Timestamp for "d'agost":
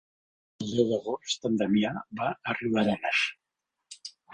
0.93-1.47